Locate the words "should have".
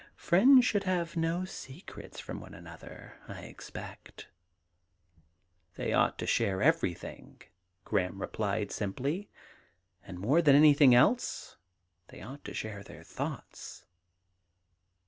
0.65-1.15